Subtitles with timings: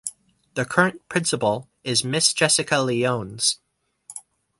[0.55, 3.59] The current principal is Miss Jessica Lyons.